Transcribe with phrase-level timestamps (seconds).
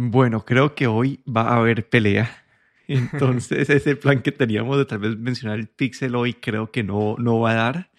[0.00, 2.44] Bueno, creo que hoy va a haber pelea.
[2.86, 7.16] Entonces, ese plan que teníamos de tal vez mencionar el Pixel hoy creo que no,
[7.18, 7.90] no va a dar.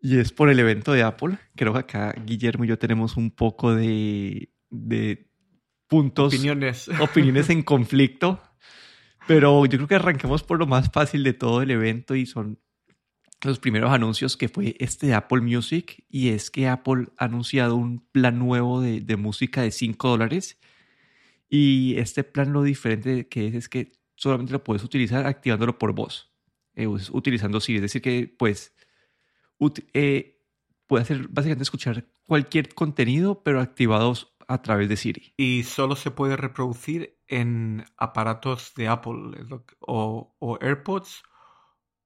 [0.00, 1.36] Y es por el evento de Apple.
[1.56, 5.28] Creo que acá Guillermo y yo tenemos un poco de, de
[5.88, 6.88] puntos, opiniones.
[7.00, 8.42] opiniones en conflicto.
[9.28, 12.58] Pero yo creo que arranquemos por lo más fácil de todo el evento y son
[13.50, 16.04] los primeros anuncios que fue este de Apple Music.
[16.08, 20.58] Y es que Apple ha anunciado un plan nuevo de, música de 5 dólares.
[21.48, 25.92] Y este plan lo diferente que es es que solamente lo puedes utilizar activándolo por
[25.92, 26.32] voz,
[26.74, 27.78] eh, utilizando Siri.
[27.78, 28.74] Es decir, que pues
[29.92, 30.40] eh,
[30.86, 35.34] puede hacer básicamente escuchar cualquier contenido, pero activados a través de Siri.
[35.36, 39.36] Y solo se puede reproducir en aparatos de Apple,
[39.80, 41.22] o AirPods,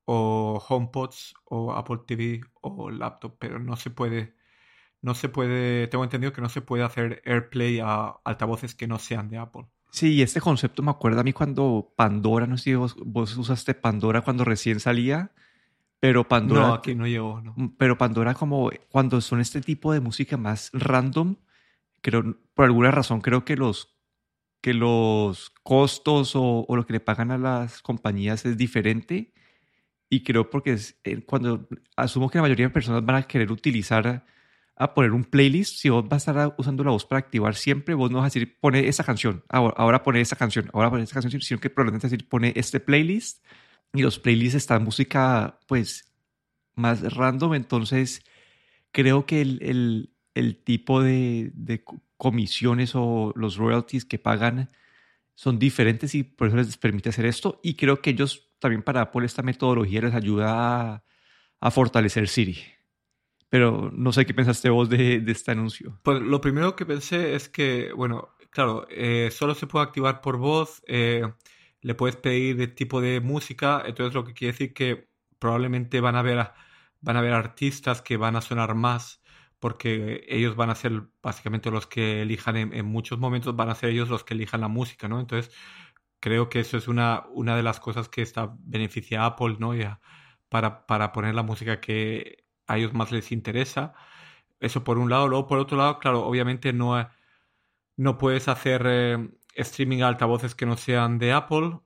[0.06, 4.36] o HomePods, o Apple TV, o laptop, pero no se puede
[5.06, 8.98] no se puede, tengo entendido que no se puede hacer AirPlay a altavoces que no
[8.98, 9.66] sean de Apple.
[9.90, 13.74] Sí, este concepto me acuerda a mí cuando Pandora, no sé si vos, vos usaste
[13.74, 15.30] Pandora cuando recién salía,
[16.00, 16.66] pero Pandora...
[16.66, 17.54] No, aquí no llegó, no.
[17.56, 21.36] Mm, pero Pandora como cuando son este tipo de música más random,
[22.00, 23.96] creo, por alguna razón creo que los,
[24.60, 29.32] que los costos o, o lo que le pagan a las compañías es diferente.
[30.08, 33.50] Y creo porque es, eh, cuando asumo que la mayoría de personas van a querer
[33.50, 34.24] utilizar
[34.76, 37.94] a poner un playlist, si vos vas a estar usando la voz para activar siempre,
[37.94, 41.04] vos no vas a decir pone esa canción, ahora, ahora pone esa canción, ahora pone
[41.04, 43.42] esa canción, sino que probablemente vas a decir pone este playlist
[43.94, 46.12] y los playlists están música pues
[46.74, 48.22] más random, entonces
[48.92, 51.82] creo que el, el, el tipo de, de,
[52.18, 54.70] comisiones o los royalties que pagan
[55.34, 59.02] son diferentes y por eso les permite hacer esto y creo que ellos también para
[59.02, 61.04] Apple esta metodología les ayuda a,
[61.60, 62.58] a fortalecer Siri.
[63.48, 66.00] Pero no sé qué pensaste vos de, de, este anuncio.
[66.02, 70.36] Pues lo primero que pensé es que, bueno, claro, eh, solo se puede activar por
[70.36, 71.32] voz, eh,
[71.80, 75.08] le puedes pedir de tipo de música, entonces lo que quiere decir que
[75.38, 76.50] probablemente van a ver,
[77.00, 79.22] van a ver artistas que van a sonar más
[79.58, 83.74] porque ellos van a ser básicamente los que elijan en, en, muchos momentos, van a
[83.74, 85.18] ser ellos los que elijan la música, ¿no?
[85.18, 85.54] Entonces
[86.26, 89.76] creo que eso es una, una de las cosas que está beneficia a Apple, ¿no?
[89.76, 90.00] Ya,
[90.48, 93.94] para, para poner la música que a ellos más les interesa.
[94.58, 95.28] Eso por un lado.
[95.28, 97.08] Luego, por otro lado, claro, obviamente no,
[97.96, 101.78] no puedes hacer eh, streaming a altavoces que no sean de Apple.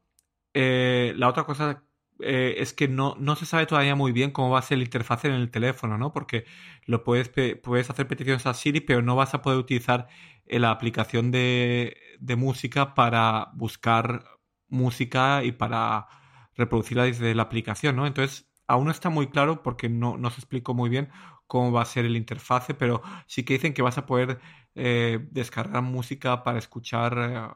[0.54, 1.84] Eh, la otra cosa
[2.20, 4.84] eh, es que no, no se sabe todavía muy bien cómo va a ser la
[4.84, 6.14] interfaz en el teléfono, ¿no?
[6.14, 6.46] Porque
[6.86, 7.30] lo puedes,
[7.62, 10.08] puedes hacer peticiones a Siri, pero no vas a poder utilizar
[10.46, 14.24] la aplicación de, de música para buscar
[14.68, 16.08] música y para
[16.54, 18.06] reproducirla desde la aplicación, ¿no?
[18.06, 21.10] Entonces, aún no está muy claro porque no, no, se explicó muy bien
[21.46, 24.40] cómo va a ser el interfase, pero sí que dicen que vas a poder
[24.74, 27.48] eh, descargar música para escuchar, eh,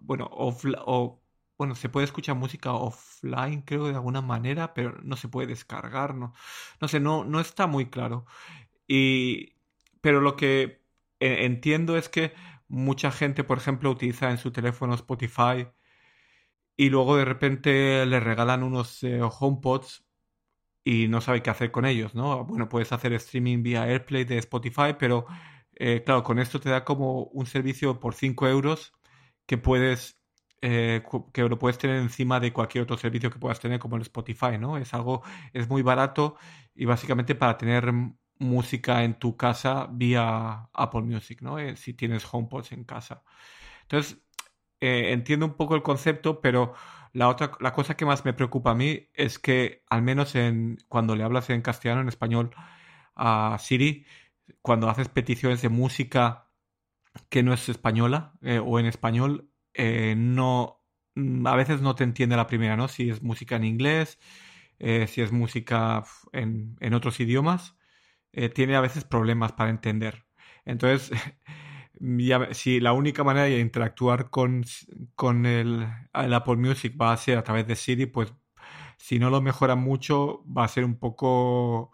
[0.00, 1.22] bueno, o,
[1.56, 6.14] bueno, se puede escuchar música offline, creo, de alguna manera, pero no se puede descargar,
[6.14, 6.34] no,
[6.80, 8.26] no sé, no, no está muy claro.
[8.88, 9.54] Y,
[10.00, 10.82] pero lo que
[11.20, 12.34] e, entiendo es que
[12.74, 15.68] mucha gente, por ejemplo, utiliza en su teléfono Spotify
[16.76, 20.04] y luego de repente le regalan unos eh, HomePods
[20.84, 22.44] y no sabe qué hacer con ellos, ¿no?
[22.44, 25.26] Bueno, puedes hacer streaming vía AirPlay de Spotify, pero
[25.74, 28.92] eh, claro, con esto te da como un servicio por 5 euros
[29.46, 30.20] que puedes
[30.62, 31.02] eh,
[31.32, 34.58] que lo puedes tener encima de cualquier otro servicio que puedas tener como el Spotify,
[34.58, 34.78] ¿no?
[34.78, 36.36] Es algo, es muy barato
[36.74, 37.92] y básicamente para tener
[38.44, 41.58] música en tu casa vía Apple Music, ¿no?
[41.58, 43.22] Eh, si tienes HomePods en casa.
[43.82, 44.22] Entonces,
[44.80, 46.74] eh, entiendo un poco el concepto, pero
[47.12, 50.78] la otra, la cosa que más me preocupa a mí es que, al menos en,
[50.88, 52.50] cuando le hablas en castellano, en español,
[53.16, 54.06] a Siri,
[54.62, 56.50] cuando haces peticiones de música
[57.30, 59.50] que no es española eh, o en español,
[60.16, 60.82] no,
[61.14, 62.88] mm, a veces no te entiende la primera, ¿no?
[62.88, 64.18] Si es música en inglés,
[64.78, 67.76] si es música en otros idiomas,
[68.36, 70.24] eh, tiene a veces problemas para entender.
[70.64, 71.10] Entonces,
[72.52, 74.64] si la única manera de interactuar con,
[75.14, 78.32] con el, Apple Music va a ser a través de Siri, pues
[78.96, 81.92] si no lo mejoran mucho va a ser un poco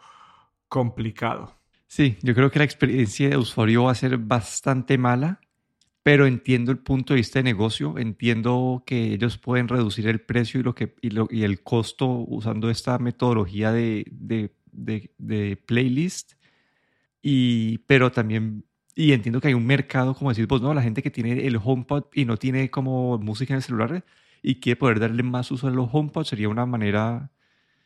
[0.69, 1.57] complicado.
[1.87, 5.41] Sí, yo creo que la experiencia de usuario va a ser bastante mala,
[6.03, 10.61] pero entiendo el punto de vista de negocio, entiendo que ellos pueden reducir el precio
[10.61, 16.35] y, lo que, y, el costo usando esta metodología de, de, de playlist,
[17.23, 18.65] y, pero también
[18.95, 20.75] y entiendo que hay un mercado, como decís vos, ¿no?
[20.75, 24.05] La gente que tiene el HomePod y no tiene como música en el celular
[24.43, 27.31] y quiere poder darle más uso a los HomePod sería una manera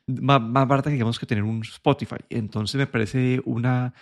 [0.07, 2.17] más, más barata que digamos que tener un Spotify.
[2.31, 3.95] Entonces me parece una...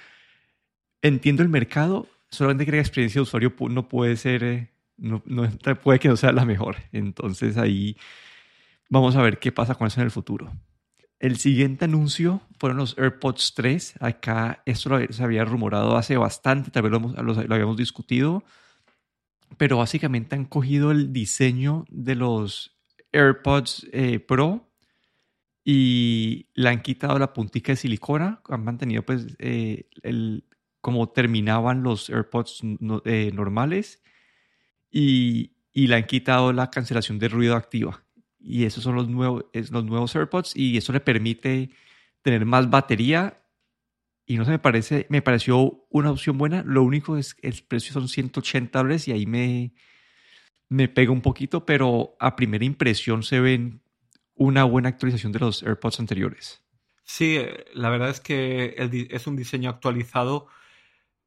[1.03, 5.49] Entiendo el mercado, solamente que la experiencia de usuario no puede ser, eh, no, no,
[5.83, 6.77] puede que no sea la mejor.
[6.93, 7.97] Entonces ahí
[8.89, 10.53] vamos a ver qué pasa con eso en el futuro.
[11.23, 13.95] El siguiente anuncio fueron los AirPods 3.
[14.01, 18.43] Acá esto lo, se había rumorado hace bastante, tal vez lo, lo, habíamos discutido,
[19.57, 22.77] pero básicamente han cogido el diseño de los
[23.13, 24.69] AirPods eh, Pro
[25.65, 30.45] y le han quitado la puntica de silicona, han mantenido pues eh, el,
[30.81, 32.63] como terminaban los AirPods
[33.05, 34.03] eh, normales
[34.91, 38.03] y, y, le han quitado la cancelación de ruido activa.
[38.43, 41.71] Y esos son los nuevos, los nuevos AirPods y eso le permite
[42.23, 43.43] tener más batería
[44.27, 46.63] y no se me parece, me pareció una opción buena.
[46.65, 49.75] Lo único es el precio son 180 dólares y ahí me,
[50.69, 53.83] me pega un poquito, pero a primera impresión se ven
[54.35, 56.65] una buena actualización de los AirPods anteriores.
[57.05, 58.75] Sí, eh, la verdad es que
[59.11, 60.47] es un diseño actualizado,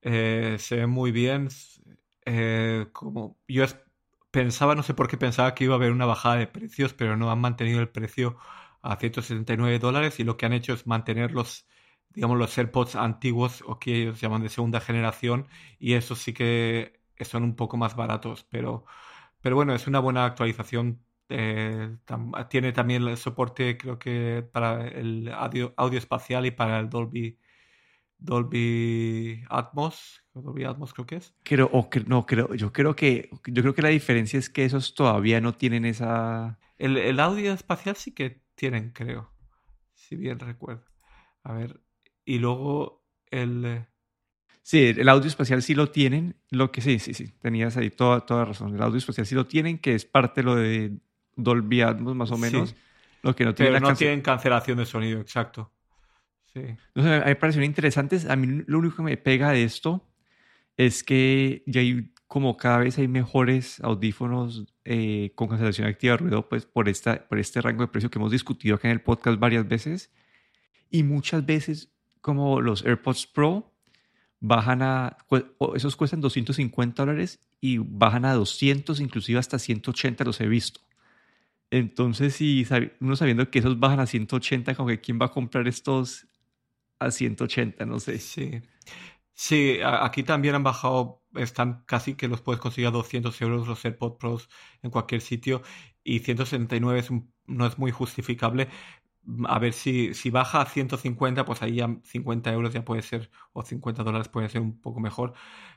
[0.01, 1.49] eh, se ve muy bien.
[2.25, 3.65] Eh, como yo
[4.35, 7.17] pensaba, no sé por qué pensaba que iba a haber una bajada de precios, pero
[7.17, 8.37] no han mantenido el precio
[8.81, 11.67] a 179 dólares y lo que han hecho es mantener los,
[12.13, 15.47] digamos, los AirPods antiguos o que ellos llaman de segunda generación
[15.79, 18.85] y eso sí que son un poco más baratos, pero,
[19.41, 21.97] pero bueno, es una buena actualización eh,
[22.49, 27.39] tiene también el soporte, creo que para el audio, audio espacial y para el Dolby,
[28.17, 30.23] Dolby Atmos.
[30.33, 31.33] Dolby Atmos creo que es.
[31.43, 34.95] Creo, o no, creo, yo creo que yo creo que la diferencia es que esos
[34.95, 36.59] todavía no tienen esa.
[36.77, 39.31] El, el audio espacial sí que tienen, creo.
[39.93, 40.85] Si bien recuerdo.
[41.43, 41.81] A ver.
[42.25, 43.65] Y luego el.
[43.65, 43.87] Eh,
[44.61, 46.35] sí, el audio espacial sí lo tienen.
[46.49, 47.33] Lo que sí, sí, sí.
[47.41, 48.75] Tenías ahí toda, toda razón.
[48.75, 50.97] El audio espacial sí lo tienen, que es parte de lo de
[51.35, 52.75] Dolby Atmos más o menos.
[53.21, 55.71] Lo que no Pero no tienen cancelación de sonido, exacto.
[56.55, 56.61] Sí.
[56.95, 58.27] a mí me parecieron interesantes.
[58.29, 60.07] A mí lo único que me pega de esto
[60.77, 66.17] es que ya hay como cada vez hay mejores audífonos eh, con cancelación activa de
[66.17, 69.01] ruido, pues por, esta, por este rango de precio que hemos discutido acá en el
[69.01, 70.11] podcast varias veces.
[70.89, 71.91] Y muchas veces,
[72.21, 73.71] como los AirPods Pro,
[74.39, 75.17] bajan a,
[75.75, 80.81] esos cuestan 250 dólares y bajan a 200, inclusive hasta 180 los he visto.
[81.71, 82.65] Entonces, si
[83.01, 86.27] uno sabiendo que esos bajan a 180, como que quién va a comprar estos
[86.99, 88.19] a 180, no sé.
[88.19, 88.61] Sí.
[89.33, 93.83] Sí, aquí también han bajado, están casi que los puedes conseguir a 200 euros los
[93.85, 94.49] AirPods Pros
[94.81, 95.61] en cualquier sitio
[96.03, 97.09] y 169 es
[97.47, 98.69] no es muy justificable.
[99.47, 103.31] A ver si, si baja a 150, pues ahí ya 50 euros ya puede ser,
[103.53, 105.33] o 50 dólares puede ser un poco mejor.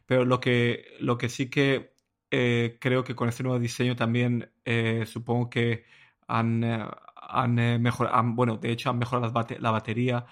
[0.06, 1.94] Pero lo que, lo que sí que
[2.30, 5.84] eh, creo que con este nuevo diseño también eh, supongo que
[6.26, 6.84] han, eh,
[7.16, 10.26] han mejorado, bueno, de hecho han mejorado la batería,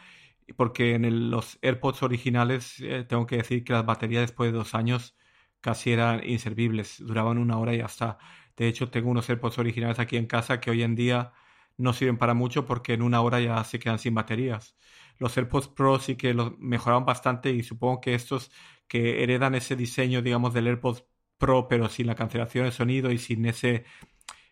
[0.55, 5.17] porque en los AirPods originales tengo que decir que las baterías después de dos años
[5.61, 8.19] casi eran inservibles, duraban una hora y ya está.
[8.57, 11.33] De hecho, tengo unos AirPods originales aquí en casa que hoy en día
[11.77, 14.77] no sirven para mucho porque en una hora ya se quedan sin baterías.
[15.19, 18.51] Los AirPods Pro sí que los mejoraron bastante y supongo que estos
[18.89, 21.05] que heredan ese diseño, digamos, del AirPods
[21.39, 23.85] Pro, pero sin la cancelación de sonido y sin ese,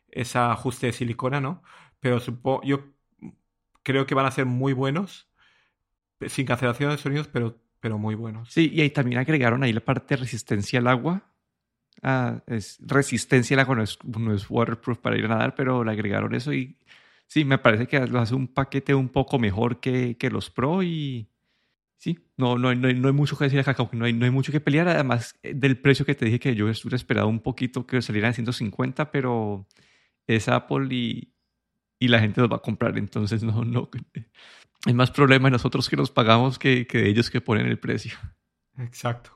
[0.09, 1.63] ese ajuste de silicona, ¿no?
[2.01, 2.93] Pero supongo, yo
[3.83, 5.31] creo que van a ser muy buenos,
[6.27, 8.53] sin cancelación de sonidos, pero, pero muy buenos.
[8.53, 11.31] Sí, y ahí también agregaron ahí la parte de resistencia al agua.
[12.03, 15.85] Ah, es resistencia al agua, no es, no es waterproof para ir a nadar, pero
[15.85, 16.77] le agregaron eso y
[17.27, 20.83] sí, me parece que lo hace un paquete un poco mejor que, que los Pro
[20.83, 21.29] y,
[21.97, 24.53] sí, no, no, no, no hay mucho que decir acá, no hay, no hay mucho
[24.53, 24.89] que pelear.
[24.89, 28.31] Además eh, del precio que te dije que yo hubiera esperado un poquito que salieran
[28.31, 29.67] a 150, pero
[30.27, 31.33] es Apple y,
[31.99, 32.99] y la gente los va a comprar.
[32.99, 33.91] Entonces, no, no.
[34.87, 37.79] Hay más problema de nosotros que nos pagamos que, que de ellos que ponen el
[37.79, 38.17] precio.
[38.79, 39.31] Exacto.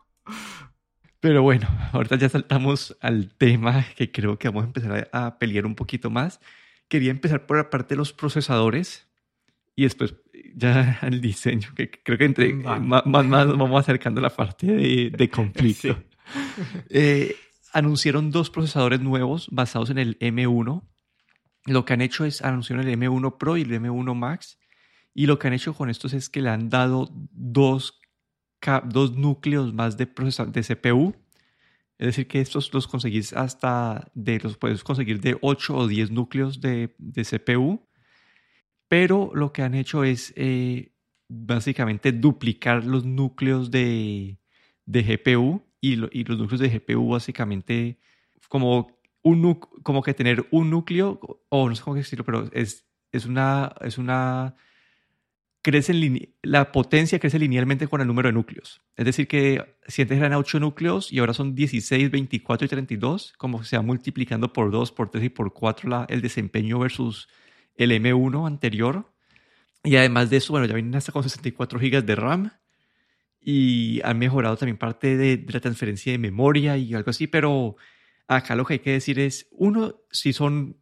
[1.21, 5.67] Pero bueno, ahorita ya saltamos al tema que creo que vamos a empezar a pelear
[5.67, 6.41] un poquito más.
[6.89, 9.09] Quería empezar por la parte de los procesadores
[9.75, 10.15] y después
[10.55, 15.11] ya el diseño, que creo que entre más, más, vamos acercando a la parte de,
[15.11, 16.03] de conflicto.
[16.89, 17.37] Eh,
[17.73, 20.83] anunciaron dos procesadores nuevos basados en el M1.
[21.67, 24.59] Lo que han hecho es anunciar el M1 Pro y el M1 Max.
[25.15, 28.01] Y lo que han hecho con estos es que le han dado dos,
[28.85, 31.15] dos núcleos más de, de CPU.
[31.99, 36.13] Es decir, que estos los conseguís hasta de los puedes conseguir de 8 o 10
[36.13, 37.89] núcleos de, de CPU
[38.89, 40.93] pero lo que han hecho es eh,
[41.29, 44.39] básicamente duplicar los núcleos de,
[44.87, 47.99] de GPU y, y, los núcleos de GPU básicamente
[48.49, 53.27] como, un, como que tener un núcleo, o no sé cómo decirlo, pero es, es,
[53.27, 54.57] una, es una
[55.63, 55.93] crece
[56.43, 58.81] la potencia crece linealmente con el número de núcleos.
[58.97, 63.35] Es decir, que si antes eran 8 núcleos y ahora son 16, 24 y 32,
[63.37, 67.29] como se va multiplicando por 2, por 3 y por 4 el desempeño versus
[67.77, 69.13] el M1 anterior.
[69.85, 72.51] Y además de eso, bueno, ya vienen hasta con 64 GB de RAM
[73.41, 77.77] y han mejorado también parte de, la transferencia de memoria y algo así, pero
[78.29, 80.77] acá lo que hay que decir es, uno, si son,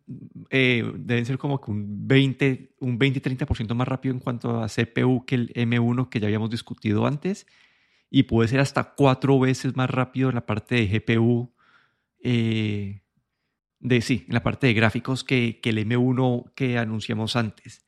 [0.51, 5.25] eh, deben ser como que un 20, un 20-30% más rápido en cuanto a CPU
[5.25, 7.47] que el M1 que ya habíamos discutido antes,
[8.11, 11.55] y puede ser hasta cuatro veces más rápido en la parte de GPU,
[12.23, 13.03] eh,
[13.79, 17.86] de sí, en la parte de gráficos que, que el M1 que anunciamos antes.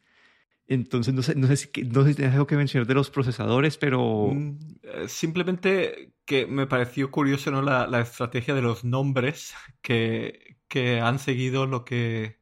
[0.70, 3.10] Entonces, no sé, no sé, si, no sé si tienes algo que mencionar de los
[3.10, 4.28] procesadores, pero...
[4.34, 7.62] Mm, eh, simplemente que me pareció curioso ¿no?
[7.62, 12.38] la, la estrategia de los nombres que, que, han seguido lo que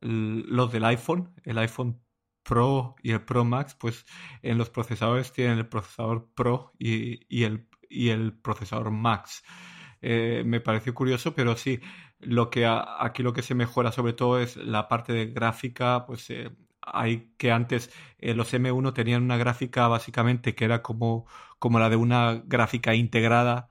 [0.00, 2.02] los del iPhone, el iPhone
[2.42, 4.04] Pro y el Pro Max, pues
[4.42, 9.44] en los procesadores tienen el procesador Pro y, y, el, y el procesador Max.
[10.02, 11.80] Eh, me pareció curioso, pero sí,
[12.18, 16.30] lo que aquí lo que se mejora sobre todo es la parte de gráfica, pues
[16.30, 16.50] eh,
[16.82, 21.26] hay que antes eh, los M1 tenían una gráfica básicamente que era como,
[21.58, 23.70] como la de una gráfica integrada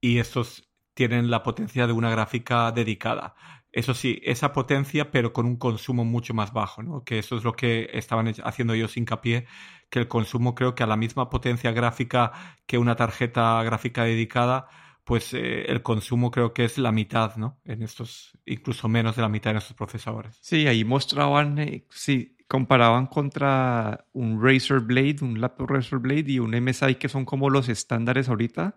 [0.00, 3.34] y estos tienen la potencia de una gráfica dedicada.
[3.72, 7.04] Eso sí, esa potencia, pero con un consumo mucho más bajo, ¿no?
[7.04, 9.46] Que eso es lo que estaban haciendo ellos hincapié,
[9.90, 12.32] que el consumo creo que a la misma potencia gráfica
[12.66, 14.66] que una tarjeta gráfica dedicada,
[15.04, 17.60] pues eh, el consumo creo que es la mitad, ¿no?
[17.64, 20.36] En estos, incluso menos de la mitad en estos procesadores.
[20.40, 26.40] Sí, ahí mostraban, eh, sí, comparaban contra un Razer Blade, un laptop Razer Blade y
[26.40, 28.76] un MSI que son como los estándares ahorita.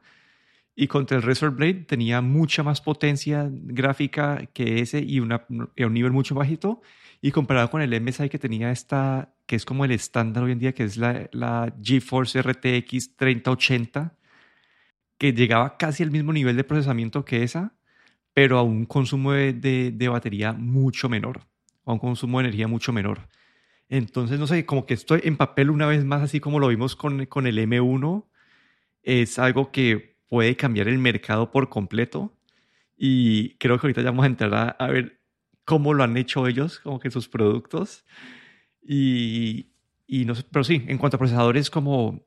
[0.75, 5.94] Y contra el Razer Blade tenía mucha más potencia gráfica que ese y, una, un
[5.94, 6.84] nivel mucho bajito.
[7.20, 10.60] Y comparado con el MSI que tenía esta, que es como el estándar hoy en
[10.60, 14.15] día, que es la, la GeForce RTX 3080,
[15.18, 17.74] que llegaba casi al mismo nivel de procesamiento que esa,
[18.36, 19.53] pero a un consumo de,
[19.92, 21.48] de batería mucho menor,
[21.86, 23.27] a un consumo de energía mucho menor.
[23.94, 26.96] Entonces, no sé, como que estoy en papel una vez más, así como lo vimos
[26.96, 28.26] con, con el M1,
[29.04, 32.34] es algo que puede cambiar el mercado por completo.
[32.98, 35.20] Y creo que ahorita ya vamos a entrar a, ver
[35.64, 38.04] cómo lo han hecho ellos, como que sus productos.
[38.82, 39.68] Y,
[40.08, 42.26] y no sé, pero sí, en cuanto a procesadores, como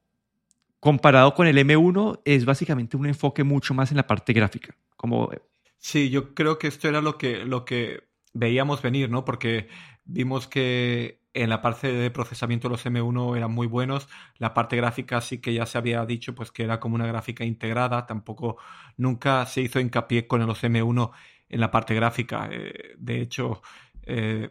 [0.79, 4.77] comparado con el M1, es básicamente un enfoque mucho más en la parte gráfica.
[4.95, 5.33] Como...
[5.79, 8.05] Sí, yo creo que esto era lo que, lo que
[8.35, 9.25] veíamos venir, ¿no?
[9.25, 9.67] Porque
[10.05, 14.09] vimos que en la parte de procesamiento los M1 eran muy buenos.
[14.38, 17.45] La parte gráfica sí que ya se había dicho pues que era como una gráfica
[17.45, 18.07] integrada.
[18.07, 18.57] Tampoco
[18.97, 21.12] nunca se hizo hincapié con los M1
[21.49, 22.49] en la parte gráfica.
[22.50, 23.62] Eh, de hecho,
[24.02, 24.50] eh,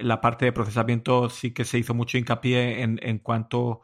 [0.00, 3.82] la parte de procesamiento sí que se hizo mucho hincapié en, en cuanto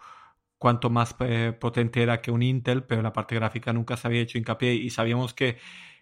[0.59, 4.23] cuanto más eh, potente era que un Intel, pero la parte gráfica nunca se había
[4.23, 5.59] hecho hincapié y sabíamos que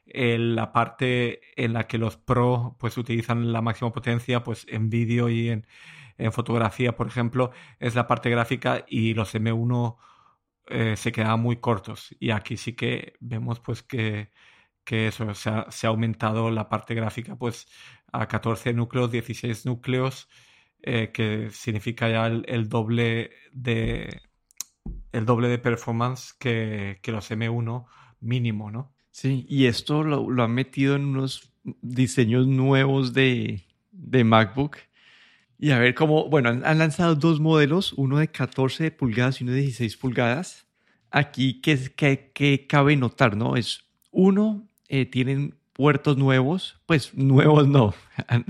[0.06, 5.28] la parte en la que los Pro pues utilizan la máxima potencia pues en vídeo
[5.28, 5.66] y en,
[6.30, 9.96] fotografía por ejemplo es la parte gráfica y los M1
[10.68, 12.14] eh, se quedaban muy cortos.
[12.20, 14.30] Y aquí sí que vemos pues que,
[14.84, 17.68] que eso se ha, aumentado la parte gráfica pues
[18.12, 20.28] a 14 núcleos 16 núcleos
[20.82, 24.20] eh, que significa ya el, doble de
[25.12, 27.86] el doble de performance que, que los M1
[28.20, 31.52] mínimo no Sí, y esto lo, lo han metido en unos
[31.82, 34.78] diseños nuevos de, de MacBook.
[35.58, 39.52] Y a ver cómo, bueno, han, lanzado dos modelos, uno de 14 pulgadas y uno
[39.52, 40.66] de 16 pulgadas.
[41.10, 41.78] Aquí, ¿qué,
[42.34, 43.36] que cabe notar?
[43.36, 47.94] no Es uno, eh, tienen puertos nuevos, pues nuevos no,
[48.28, 48.44] han,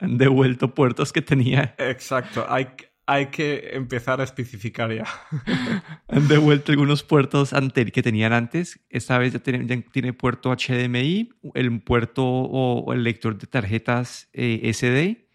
[0.00, 1.74] han, devuelto puertos que tenía.
[1.78, 2.68] Exacto, hay,
[3.06, 5.06] hay que empezar a especificar ya.
[6.08, 7.54] Han devuelto algunos puertos
[7.92, 8.80] que tenían antes.
[8.90, 15.28] Esta vez ya tiene, puerto HDMI, el puerto o, el lector de tarjetas eh, SD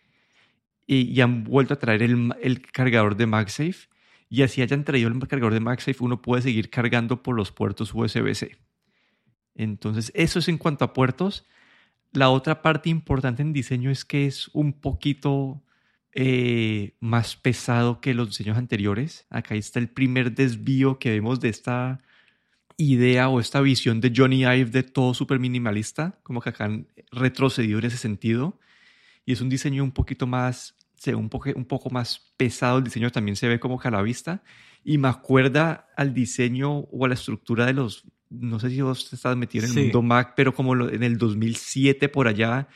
[0.85, 3.89] y, han vuelto a traer el, cargador de MagSafe.
[4.29, 7.93] Y así hayan traído el cargador de MagSafe, uno puede seguir cargando por los puertos
[7.93, 8.57] USB-C.
[9.55, 11.45] Entonces, eso es en cuanto a puertos.
[12.11, 15.63] La otra parte importante en diseño es que es un poquito
[16.13, 19.25] eh, más pesado que los diseños anteriores.
[19.29, 22.01] Acá está el primer desvío que vemos de esta
[22.77, 26.87] idea o esta visión de Johnny Ive de todo súper minimalista, como que acá han
[27.11, 28.59] retrocedido en ese sentido.
[29.25, 32.83] Y es un diseño un poquito más, se un, poco, un poco más pesado, el
[32.83, 34.43] diseño también se ve como que a la vista.
[34.83, 39.13] Y me acuerda al diseño o a la estructura de los, no sé si vos
[39.13, 42.67] estás metido en el mundo Mac, pero como en el 2007 por allá,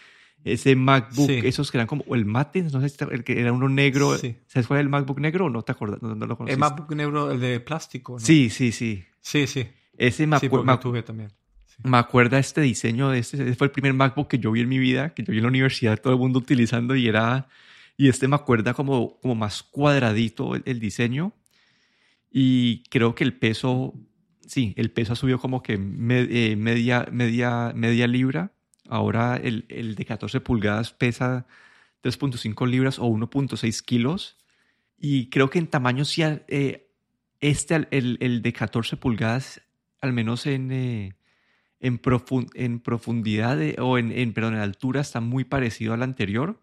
[0.46, 3.68] ese MacBook, esos que eran como el mate, no sé si el que era uno
[3.68, 4.16] negro.
[4.16, 6.04] ¿Sabes cuál es el MacBook negro o no te acuerdas?
[6.04, 8.20] No, lo el MacBook negro, el de plástico.
[8.20, 9.04] Sí, sí, sí.
[9.20, 9.68] Sí, sí.
[9.98, 11.32] Ese me, tuve también.
[11.84, 14.78] me acuerda este diseño, este, ese fue el primer MacBook que yo vi en mi
[14.78, 17.48] vida, que yo vi en la universidad, todo el mundo utilizando y era,
[17.98, 21.34] y este me acuerda como, como más cuadradito el, diseño
[22.30, 23.96] y creo que el peso,
[24.46, 28.52] sí, el peso ha subido como que eh, media, media, media libra,
[28.90, 31.48] ahora el, el de 14 pulgadas pesa
[32.04, 34.38] 3.5 libras o 1.6 kilos
[34.98, 36.92] y creo que en tamaño sí, eh,
[37.40, 39.62] este, el, el de 14 pulgadas
[40.02, 41.16] al menos en, eh,
[41.80, 42.00] en,
[42.54, 46.62] en, profundidad o en, en, perdón, en altura, está muy parecido al anterior,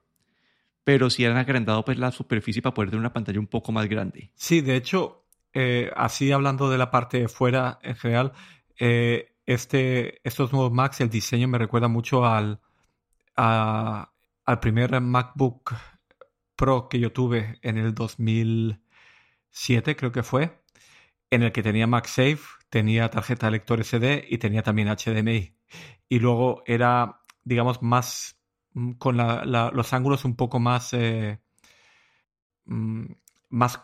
[0.85, 3.89] pero sí han agrandado pues, la superficie para poder tener una pantalla un poco más
[3.89, 4.31] grande.
[4.35, 8.33] Sí, de hecho, eh, así hablando de la parte de fuera en general,
[9.47, 12.61] este, estos nuevos Macs, el diseño me recuerda mucho al,
[13.35, 15.75] al primer MacBook
[16.57, 20.63] Pro que yo tuve en el 2007, creo que fue,
[21.31, 25.57] en el que tenía MagSafe, tenía tarjeta de lector SD y tenía también HDMI.
[26.09, 28.39] Y luego era, digamos, más
[28.75, 31.41] mm, con los ángulos un poco más, eh,
[32.67, 33.07] mm,
[33.49, 33.81] más,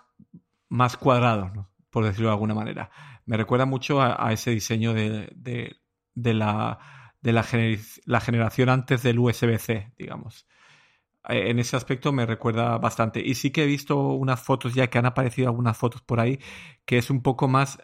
[0.69, 2.91] más cuadrados, por decirlo de alguna manera.
[3.29, 6.79] Me recuerda mucho a, ese diseño de, de, la,
[7.21, 7.47] de la,
[8.07, 10.47] la generación antes del USB-C, digamos
[11.29, 13.21] eh, en ese aspecto me recuerda bastante.
[13.21, 16.39] Y sí que he visto unas fotos ya que han aparecido algunas fotos por ahí,
[16.87, 17.79] que es un poco más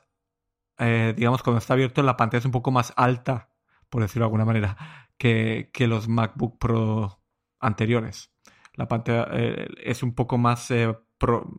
[0.79, 3.51] eh, digamos, cuando está abierto la pantalla es un poco más alta,
[3.89, 4.77] por decirlo de alguna manera,
[5.19, 7.21] que, que los MacBook Pro
[7.61, 8.33] anteriores.
[8.75, 10.97] La pantalla eh, es un poco más, eh,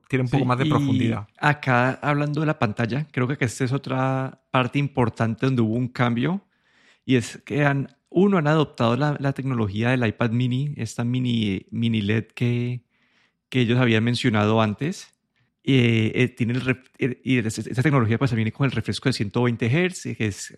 [0.08, 1.28] tiene un poco más de profundidad.
[1.40, 5.88] Acá, hablando de la pantalla, creo que esta es otra parte importante donde hubo un
[5.88, 6.42] cambio,
[7.06, 11.66] y es que han, uno, han adoptado la, la tecnología del iPad mini, esta mini,
[11.72, 12.84] mini LED que,
[13.50, 15.15] que ellos habían mencionado antes,
[15.68, 19.68] eh, eh, tiene el eh, y esta tecnología pues viene con el refresco de 120
[19.68, 20.56] Hz, que es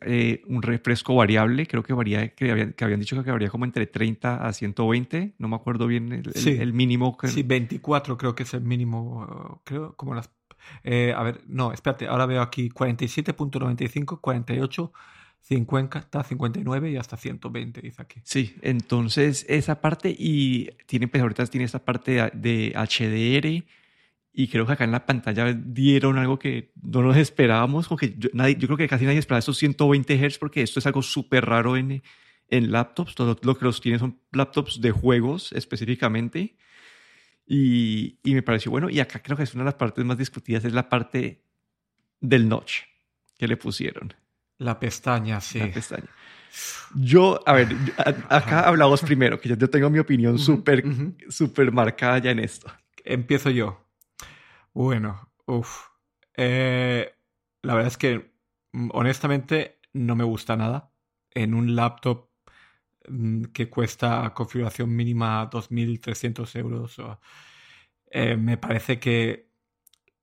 [0.48, 3.88] un refresco variable, creo que varía, que habían, que habían dicho que varía como entre
[3.88, 7.18] 30 a 120, no me acuerdo bien el, mínimo.
[7.18, 7.30] Que...
[7.30, 10.30] Sí, 24 creo que es el mínimo, creo, como las...
[10.84, 14.92] a ver, no, espérate, ahora veo aquí 47.95, 48,
[15.40, 18.20] 50, 59 y hasta 120, dice aquí.
[18.26, 23.64] Sí, entonces esa parte y tiene, pues ahorita tiene esta parte de HDR,
[24.40, 28.30] y creo que acá en la pantalla dieron algo que no nos esperábamos, porque yo,
[28.34, 31.44] nadie, yo creo que casi nadie esperaba esos 120 Hz, porque esto es algo súper
[31.44, 32.04] raro en,
[32.48, 33.16] en laptops.
[33.16, 36.56] Todo lo que los tiene son laptops de juegos específicamente.
[37.48, 38.92] Y, y, me pareció bueno.
[38.92, 41.42] Y acá creo que es una de las partes más discutidas, es la parte
[42.22, 42.82] del notch
[43.40, 44.14] que le pusieron.
[44.60, 45.58] La pestaña, sí.
[45.58, 46.10] La pestaña.
[46.94, 47.76] Yo, a ver,
[48.30, 50.84] acá hablamos primero, que yo, tengo mi opinión súper,
[51.28, 52.72] súper marcada ya en esto.
[53.04, 53.87] Empiezo yo.
[54.78, 55.88] Bueno, uff.
[56.36, 57.12] Eh,
[57.64, 58.32] la verdad es que
[58.74, 60.92] mm, honestamente no me gusta nada.
[61.32, 62.30] En un laptop
[63.10, 66.98] mm, que cuesta configuración mínima 2.300 euros,
[68.12, 69.50] eh, me parece que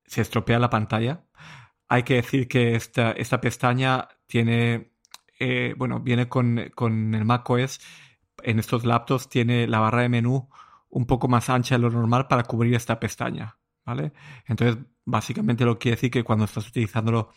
[0.06, 1.24] se estropea la pantalla.
[1.88, 4.92] Hay que decir que esta, esta pestaña tiene,
[5.40, 7.80] eh, bueno, viene con, con el macOS.
[8.44, 10.48] En estos laptops tiene la barra de menú
[10.90, 13.58] un poco más ancha de lo normal para cubrir esta pestaña.
[13.84, 14.12] ¿Vale?
[14.46, 17.30] Entonces, básicamente lo quiere decir que cuando estás utilizándolo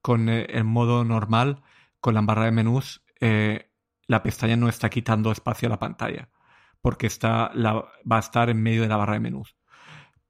[0.00, 1.62] con eh, el modo normal,
[2.00, 3.70] con la barra de menús, eh,
[4.06, 6.28] la pestaña no está quitando espacio a la pantalla,
[6.80, 9.56] porque está, va a estar en medio de la barra de menús.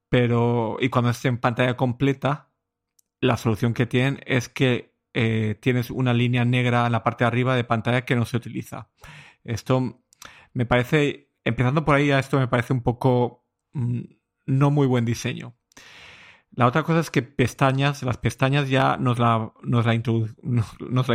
[0.08, 2.50] Pero, y cuando esté en pantalla completa,
[3.20, 7.28] la solución que tienen es que eh, tienes una línea negra en la parte de
[7.28, 8.90] arriba de pantalla que no se utiliza.
[9.44, 10.02] Esto
[10.52, 14.02] me parece, empezando por ahí, a esto me parece un poco mm,
[14.46, 15.54] no muy buen diseño.
[16.54, 19.94] La otra cosa es que pestañas, las pestañas ya nos la, nos la,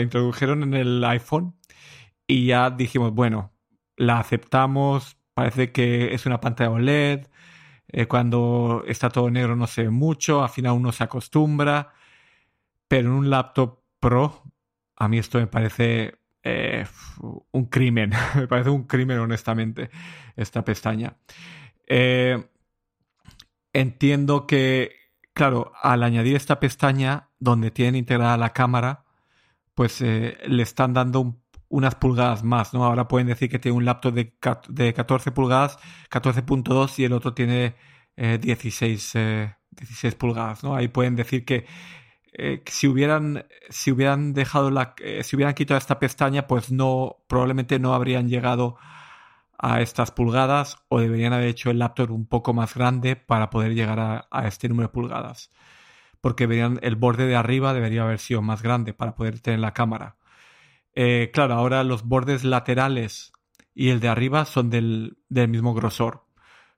[0.01, 1.55] introdujeron en el iPhone
[2.25, 3.53] y ya dijimos, bueno,
[3.95, 7.27] la aceptamos, parece que es una pantalla OLED,
[7.89, 11.93] eh, cuando está todo negro no se ve mucho, al final uno se acostumbra,
[12.87, 14.43] pero en un laptop Pro,
[14.95, 16.85] a mí esto me parece eh,
[17.51, 19.89] un crimen, me parece un crimen honestamente,
[20.35, 21.17] esta pestaña.
[21.87, 22.43] Eh,
[23.79, 24.95] entiendo que,
[25.33, 29.05] claro, al añadir esta pestaña donde tienen integrada la cámara,
[29.75, 31.37] pues eh, le están dando
[31.69, 32.85] unas pulgadas más, ¿no?
[32.85, 34.33] Ahora pueden decir que tiene un laptop de,
[34.69, 35.77] de 14 pulgadas,
[36.09, 37.75] 14.2 y el otro tiene
[38.15, 40.75] 16, eh, 16 eh, pulgadas, ¿no?
[40.75, 41.65] Ahí pueden decir que
[42.65, 47.95] si hubieran si hubieran dejado la si hubieran quitado esta pestaña pues no probablemente no
[47.95, 48.77] habrían llegado
[49.57, 53.73] a estas pulgadas o deberían haber hecho el laptop un poco más grande para poder
[53.73, 55.51] llegar a, este número de pulgadas.
[56.21, 60.17] Porque el borde de arriba debería haber sido más grande para poder tener la cámara.
[60.93, 63.31] Eh, claro, ahora los bordes laterales
[63.73, 66.25] y el de arriba son del, mismo grosor.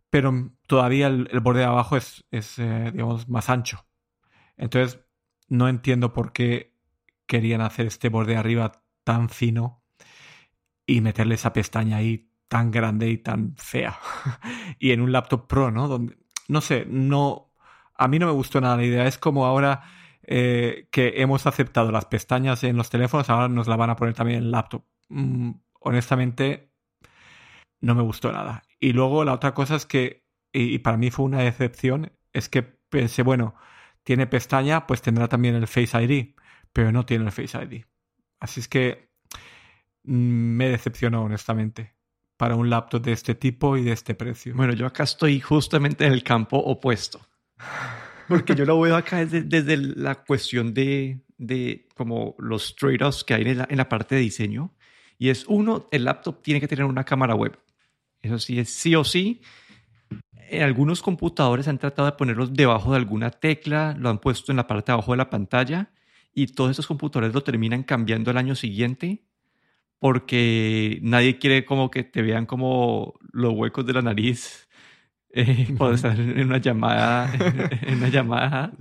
[0.09, 3.85] Pero todavía el, borde de abajo es, eh, digamos, más ancho.
[4.57, 4.99] Entonces,
[5.47, 6.75] no entiendo por qué
[7.27, 9.83] querían hacer este borde de arriba tan fino
[10.85, 13.97] y meterle esa pestaña ahí tan grande y tan fea.
[14.79, 15.87] y en un laptop pro, ¿no?
[15.87, 16.17] Donde,
[16.49, 17.53] no sé, no.
[17.95, 19.07] A mí no me gustó nada la idea.
[19.07, 19.83] Es como ahora
[20.23, 24.15] eh, que hemos aceptado las pestañas en los teléfonos, ahora nos la van a poner
[24.15, 24.83] también en el laptop.
[25.09, 26.71] Mm, honestamente,
[27.81, 28.63] no me gustó nada.
[28.79, 32.63] Y luego la otra cosa es que, y, para mí fue una decepción, es que
[32.63, 33.55] pensé, bueno,
[34.03, 36.35] tiene pestaña, pues tendrá también el Face ID,
[36.73, 37.85] pero no tiene el Face ID.
[38.39, 39.09] Así es que
[40.03, 40.13] mm,
[40.57, 41.98] me decepcionó, honestamente
[42.39, 44.55] para un laptop de este tipo y de este precio?
[44.55, 47.19] Bueno, yo acá estoy justamente en el campo opuesto.
[48.29, 53.41] Porque yo lo veo acá desde, la cuestión de, de como los trade-offs que hay
[53.41, 54.73] en la, en la, parte de diseño.
[55.17, 57.59] Y es uno, el laptop tiene que tener una cámara web.
[58.21, 59.41] Eso sí es sí o sí.
[60.47, 64.55] En algunos computadores han tratado de ponerlos debajo de alguna tecla, lo han puesto en
[64.55, 65.91] la parte de abajo de la pantalla
[66.33, 69.25] y todos esos computadores lo terminan cambiando el año siguiente
[69.99, 74.67] porque nadie quiere como que te vean como los huecos de la nariz
[75.31, 77.31] eh, cuando estás en una llamada.
[77.83, 78.71] en una llamada.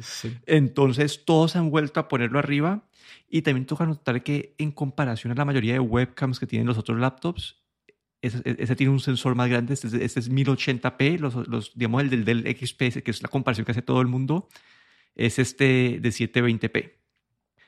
[0.46, 2.88] Entonces todos han vuelto a ponerlo arriba
[3.28, 6.78] y también toca notar que en comparación a la mayoría de webcams que tienen los
[6.78, 7.60] otros laptops,
[8.22, 12.10] ese, ese tiene un sensor más grande, este, este es 1080p, los, los, digamos el
[12.10, 14.48] del, del XP, que es la comparación que hace todo el mundo,
[15.14, 16.94] es este de 720p.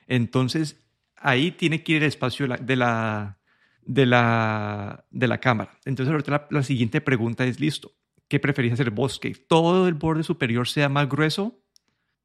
[0.06, 0.80] Entonces
[1.16, 3.39] ahí tiene que ir el espacio de la, de la,
[3.82, 5.78] de la cámara.
[5.84, 7.92] Entonces, ahorita la, siguiente pregunta es, listo,
[8.28, 9.18] ¿qué preferís hacer vos?
[9.18, 11.60] ¿Que todo el borde superior sea más grueso?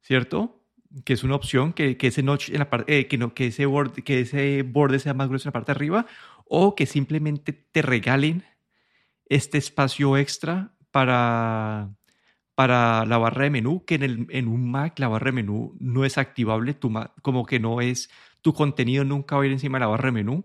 [0.00, 0.62] ¿Cierto?
[1.04, 3.48] Que es una opción, que, que ese notch en la parte, eh, que, no, que,
[3.48, 6.06] ese borde, que ese borde sea más grueso en la parte de arriba,
[6.46, 8.44] o que simplemente te regalen
[9.28, 11.90] este espacio extra para,
[12.54, 15.76] para la barra de menú, que en, el, en un Mac la barra de menú
[15.80, 16.78] no es activable,
[17.22, 18.08] como que no es,
[18.40, 20.44] tu contenido nunca va a ir encima de la barra de menú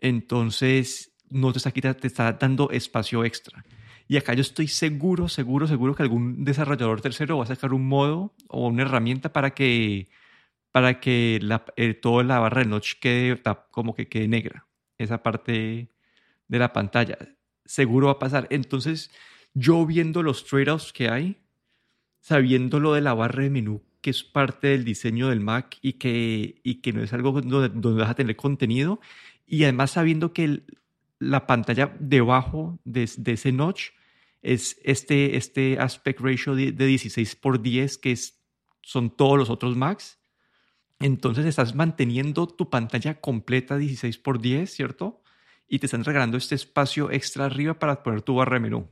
[0.00, 3.64] entonces no te está, te está dando espacio extra.
[4.08, 7.86] Y acá yo estoy seguro, seguro, seguro que algún desarrollador tercero va a sacar un
[7.86, 10.08] modo o una herramienta para que,
[10.72, 14.66] para que la, eh, toda la barra de notch quede como que quede negra.
[14.96, 15.90] Esa parte
[16.48, 17.18] de la pantalla.
[17.66, 18.46] Seguro va a pasar.
[18.50, 19.10] Entonces,
[19.52, 21.36] yo viendo los trade-offs que hay,
[22.20, 25.94] sabiendo lo de la barra de menú, que es parte del diseño del Mac y
[25.94, 29.00] que, y que no es algo donde, donde vas a tener contenido,
[29.48, 30.62] y además sabiendo que
[31.18, 33.90] la pantalla debajo de, ese notch
[34.42, 38.14] es este, este aspect ratio de, 16 por 10 que
[38.82, 40.18] son todos los otros Macs.
[41.00, 45.22] Entonces estás manteniendo tu pantalla completa 16 por 10, ¿cierto?
[45.66, 48.90] Y te están regalando este espacio extra arriba para poner tu barra de menú.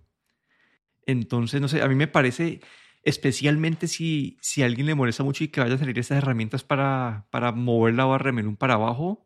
[1.04, 2.60] Entonces, no sé, a mí me parece,
[3.02, 6.64] especialmente si, si a alguien le molesta mucho y que vaya a salir estas herramientas
[6.64, 9.25] para, para mover la barra de menú para abajo,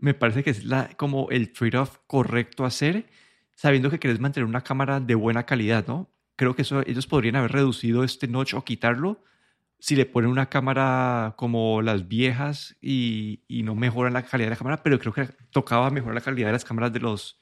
[0.00, 3.06] me parece que es la, como el trade-off correcto a hacer,
[3.54, 6.10] sabiendo que querés mantener una cámara de buena calidad, ¿no?
[6.36, 9.22] Creo que eso, ellos podrían haber reducido este notch o quitarlo
[9.78, 14.50] si le ponen una cámara como las viejas y, y, no mejoran la calidad de
[14.50, 17.40] la cámara, pero creo que tocaba mejorar la calidad de las cámaras de los,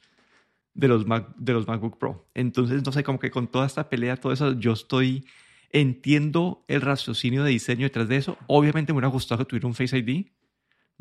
[0.73, 1.05] de los,
[1.37, 2.29] de los MacBook Pro.
[2.33, 5.25] Entonces, no sé, como que con toda esta pelea, todo eso, yo estoy,
[5.71, 8.37] entiendo el raciocinio de diseño detrás de eso.
[8.47, 10.27] Obviamente me hubiera gustado que un Face ID,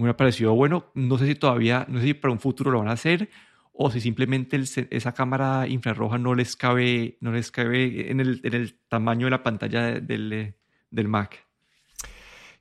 [0.04, 0.86] me parecido bueno.
[0.94, 3.28] No sé si todavía, no sé si para un futuro lo van a hacer
[3.72, 8.54] o si simplemente esa cámara infrarroja no les cabe, no les cabe en el, en
[8.54, 10.56] el tamaño de la pantalla del,
[10.90, 11.46] del Mac.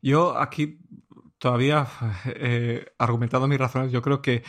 [0.01, 0.79] Yo aquí
[1.39, 1.87] todavía
[2.25, 4.43] eh, argumentando mis razones, yo creo que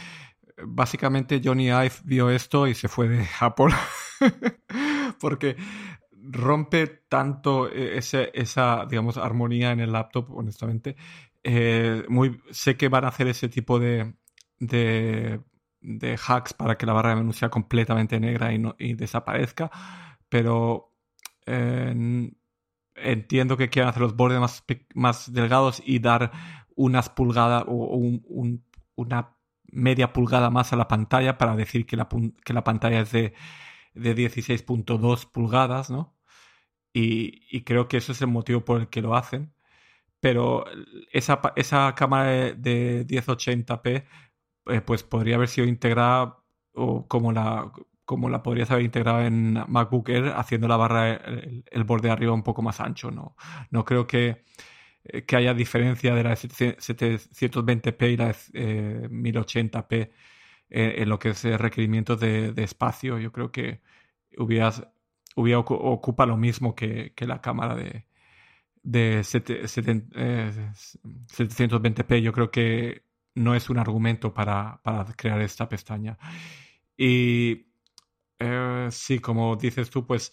[0.62, 3.74] básicamente Johnny Ive vio esto y se fue de Apple.
[5.20, 5.56] Porque
[6.12, 10.96] rompe tanto e, ese, esa, digamos, armonía en el laptop, honestamente,
[11.44, 14.14] eh, muy, sé que van a hacer ese tipo de,
[14.58, 15.40] de,
[16.26, 19.70] hacks para que la barra de menú sea completamente negra y, no, y desaparezca,
[20.28, 20.94] pero
[21.46, 22.30] eh,
[22.96, 26.32] entiendo que quieran hacer los bordes más, más delgados y dar
[26.76, 29.36] unas pulgadas o un, una
[29.70, 32.08] media pulgada más a la pantalla para decir que la,
[32.44, 33.34] que la pantalla es de,
[33.94, 36.16] de 16.2 pulgadas, ¿no?
[36.92, 39.52] Y, creo que ese es el motivo por el que lo hacen
[40.20, 40.64] pero
[41.12, 44.04] esa, esa cámara de 1080p
[44.66, 46.38] eh, pues podría haber sido integrada
[46.74, 47.72] o como la
[48.08, 52.32] como la podrías haber integrado en MacBook Air haciendo la barra, el, borde de arriba
[52.32, 53.10] un poco más ancho.
[53.10, 53.36] No,
[53.70, 54.44] no creo que,
[55.26, 60.10] que haya diferencia de la 720p y la 1080p
[60.70, 63.18] eh, en, lo que es requerimientos de, de, espacio.
[63.18, 63.82] Yo creo que
[64.38, 64.88] hubieras,
[65.36, 68.07] hubiera, ocupa lo mismo que, que la cámara de,
[68.82, 72.16] de 720p.
[72.16, 76.18] Eh, Yo creo que no es un argumento para, para crear esta pestaña.
[76.96, 77.68] Y
[78.38, 80.32] eh, sí, como dices tú, pues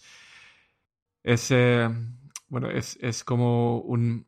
[1.22, 1.88] es, eh,
[2.48, 4.26] bueno, es, es, como un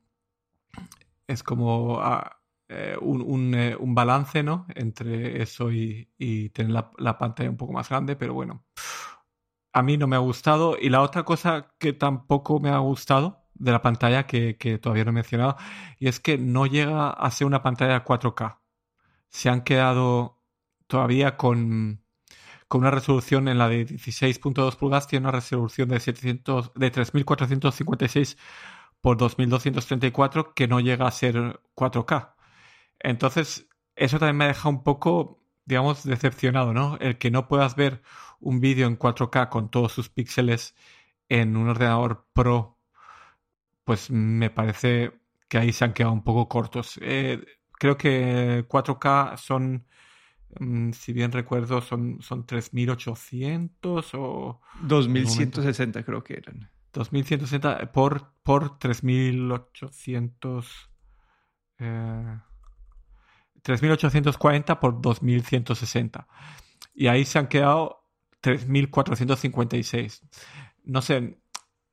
[1.26, 4.66] es como ah, eh, un, un, un, balance ¿no?
[4.74, 8.64] entre eso y, y tener la, la, pantalla un poco más grande, pero bueno,
[9.72, 10.76] a mí no me ha gustado.
[10.81, 15.11] Y la otra cosa que tampoco me ha gustado de la pantalla que, todavía no
[15.11, 15.57] he mencionado,
[15.99, 18.59] y es que no llega a ser una pantalla 4K.
[19.29, 20.40] Se han quedado
[20.87, 22.03] todavía con,
[22.68, 28.38] con una resolución en la de 16.2 pulgadas, tiene una resolución de, 700, de 3456
[29.01, 32.35] por 2234 que no llega a ser 4K.
[33.01, 36.97] Entonces, eso también me ha dejado un poco, digamos, decepcionado, ¿no?
[37.01, 38.03] El que no puedas ver
[38.40, 40.75] un vídeo en 4K con todos sus píxeles
[41.29, 42.78] en un ordenador Pro
[43.88, 45.12] pues me parece
[45.48, 47.01] que ahí se han quedado un poco cortos.
[47.01, 49.87] Eh, creo que 4K son,
[50.61, 54.61] mm, si bien recuerdo, son, son 3800 o...
[54.83, 56.70] 2160 creo que eran.
[56.92, 60.90] 2160 por, por 3800...
[63.62, 66.29] 3840 eh, por 2160.
[66.92, 68.05] Y ahí se han quedado
[68.42, 70.24] 3456.
[70.85, 71.40] No sé,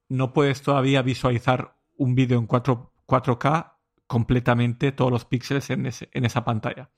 [0.09, 2.93] no puedes todavía visualizar un vídeo en 4,
[3.39, 3.77] k
[4.07, 6.89] completamente todos los píxeles en, en esa pantalla.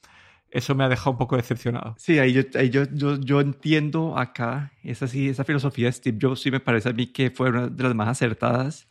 [0.50, 1.96] Eso me ha dejado un poco decepcionado.
[1.98, 6.42] Sí, ahí yo, yo, yo, yo, entiendo acá, esa, sí, esa filosofía de Steve Jobs
[6.42, 8.88] sí me parece a mí que fue una de las más acertadas.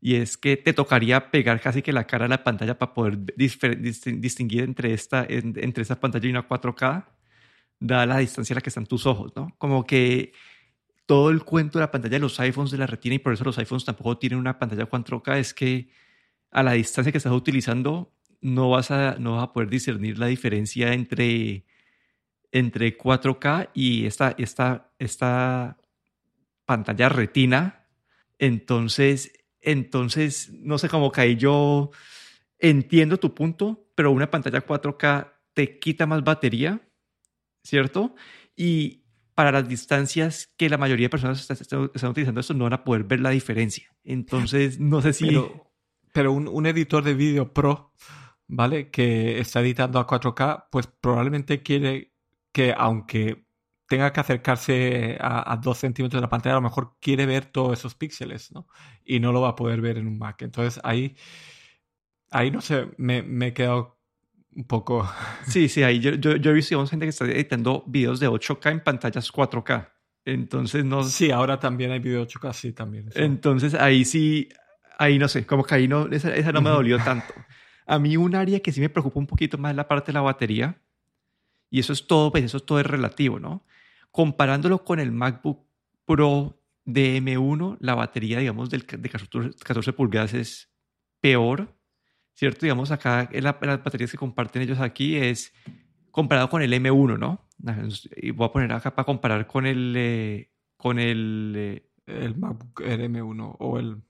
[0.00, 3.18] Y es que te tocaría pegar casi que la cara a la pantalla para poder
[3.36, 7.06] distinguir entre esta, entre esa pantalla y una 4K,
[7.80, 9.54] dada la distancia a la que están tus ojos, ¿no?
[9.58, 10.32] Como que
[11.06, 13.44] todo el cuento de la pantalla de los iPhones de la retina y por eso
[13.44, 15.88] los iPhones tampoco tienen una pantalla 4K es que
[16.50, 20.26] a la distancia que estás utilizando no vas a, no vas a poder discernir la
[20.26, 21.64] diferencia entre,
[22.52, 25.78] entre 4K y esta, esta, esta
[26.64, 27.86] pantalla retina.
[28.38, 31.90] Entonces, entonces, no sé cómo caí yo.
[32.58, 36.80] Entiendo tu punto, pero una pantalla 4K te quita más batería,
[37.62, 38.14] ¿cierto?
[38.54, 39.05] Y,
[39.36, 43.04] para las distancias que la mayoría de personas están, utilizando esto no van a poder
[43.04, 43.94] ver la diferencia.
[44.02, 45.38] Entonces, no sé si...
[46.14, 47.92] Pero, un, editor de vídeo pro,
[48.46, 48.90] ¿vale?
[48.90, 52.14] Que está editando a 4K, pues probablemente quiere
[52.50, 53.44] que, aunque
[53.86, 57.44] tenga que acercarse a, a dos centímetros de la pantalla, a lo mejor quiere ver
[57.44, 58.66] todos esos píxeles, ¿no?
[59.04, 60.40] Y no lo va a poder ver en un Mac.
[60.40, 61.14] Entonces, ahí,
[62.30, 63.95] ahí no sé, me, me he quedado
[64.56, 65.08] un poco.
[65.46, 68.80] Sí, sí, ahí yo, yo, he visto gente que está editando videos de 8K en
[68.80, 69.88] pantallas 4K.
[70.24, 71.04] Entonces no.
[71.04, 73.10] Sí, ahora también hay videos 8K, sí, también.
[73.14, 74.48] Entonces ahí sí,
[74.98, 77.32] ahí no sé, como que ahí no, esa, esa no me dolió tanto.
[77.86, 80.14] A mí un área que sí me preocupa un poquito más es la parte de
[80.14, 80.80] la batería.
[81.70, 83.64] Y eso es todo, pues eso todo es relativo, ¿no?
[84.10, 85.66] Comparándolo con el MacBook
[86.04, 90.72] Pro de M1, la batería, digamos, del, de 14 pulgadas es
[91.20, 91.75] peor
[92.36, 92.60] ¿cierto?
[92.62, 95.52] Digamos, acá las baterías que comparten ellos aquí es
[96.10, 97.48] comparado con el M1, ¿no?
[98.16, 102.82] Y voy a poner acá para comparar con el, eh, con el, eh, el MacBook
[102.82, 104.02] M1 o el,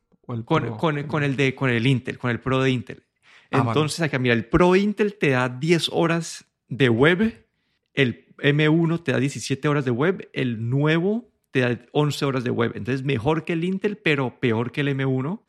[0.44, 3.04] con, con, el de, con el Intel, con el Pro de Intel.
[3.52, 7.46] Ah, Entonces, acá, mira, el Pro Intel te da 10 horas de web,
[7.94, 12.50] el M1 te da 17 horas de web, el nuevo te da 11 horas de
[12.50, 12.72] web.
[12.74, 15.42] Entonces, mejor que el Intel, pero peor que el M1.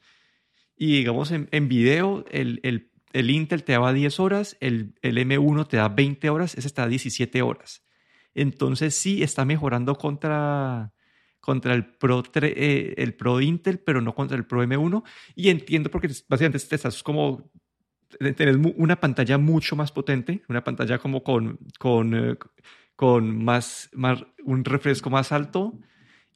[0.77, 5.17] Y digamos, en, en video, el, el, el, Intel te daba 10 horas, el, el,
[5.17, 7.83] M1 te da 20 horas, ese está a 17 horas.
[8.35, 10.93] Entonces sí está mejorando contra,
[11.39, 15.03] contra el Pro, eh, el Pro Intel, pero no contra el Pro M1.
[15.35, 17.49] Y entiendo porque básicamente estás como
[18.35, 22.37] tener una pantalla mucho más potente, una pantalla como con, con, eh,
[22.95, 25.79] con más, más, un refresco más alto.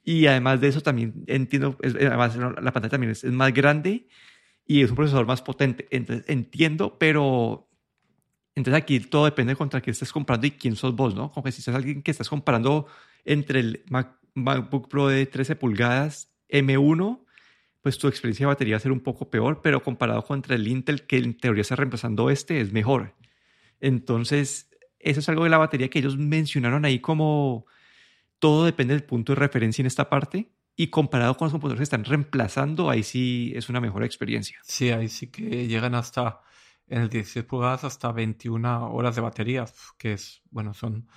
[0.02, 4.08] Y además de eso también entiendo, además la pantalla también es, es más grande
[4.66, 5.86] y es un procesador más potente.
[5.90, 7.68] Entonces, entiendo, pero
[8.54, 11.32] entonces aquí todo depende contra quién estés comprando y quién sos vos, ¿no?
[11.32, 12.86] Como que si estás alguien que estás comparando
[13.24, 13.84] entre el
[14.34, 17.24] MacBook Pro de 13 pulgadas M1,
[17.80, 20.68] pues tu experiencia de batería va a ser un poco peor, pero comparado contra el
[20.68, 23.14] Intel, que en teoría está reemplazando este, es mejor.
[23.80, 27.66] Entonces, eso es algo de la batería que ellos mencionaron ahí como
[28.38, 30.50] todo depende del punto de referencia en esta parte.
[30.74, 34.58] Y comparado con los computadores que están reemplazando, ahí sí es una mejor experiencia.
[34.62, 36.40] Sí, ahí sí que llegan hasta,
[36.86, 39.66] en el 16 pulgadas, hasta 21 horas de batería,
[39.98, 41.08] que es, bueno, son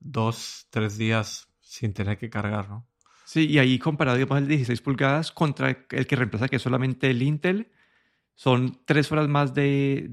[0.00, 2.86] dos, tres días sin tener que cargar, ¿no?
[3.24, 7.10] Sí, y ahí comparado, digamos, el 16 pulgadas contra el que reemplaza, que es solamente
[7.10, 7.72] el Intel,
[8.34, 10.06] son tres horas más de,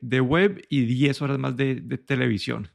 [0.00, 2.68] de, web y 10 horas más de, de, televisión.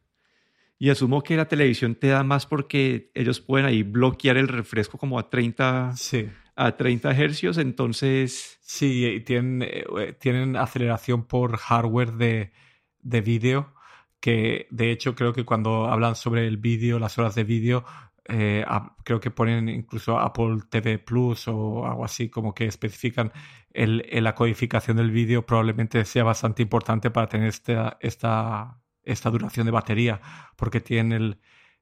[0.80, 4.98] Y asumo que la televisión te da más porque ellos pueden ahí bloquear el refresco
[4.98, 6.30] como a 30, sí.
[6.56, 8.60] a 30 hercios, entonces...
[8.62, 12.52] Sí, tienen, eh, tienen aceleración por hardware de,
[13.00, 13.74] de vídeo,
[14.20, 17.86] que de hecho creo que cuando hablan sobre el vídeo, las horas de vídeo,
[18.30, 18.66] eh,
[19.04, 23.32] creo que ponen incluso Apple TV Plus o algo así, como que especifican
[23.72, 29.66] el, la codificación del vídeo probablemente sea bastante importante para tener esta, esta, esta duración
[29.66, 30.22] de batería,
[30.56, 31.40] porque tiene el,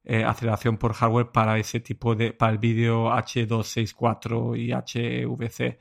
[0.07, 5.79] eh, aceleración por hardware para ese tipo de, para el vídeo H264 y HVC.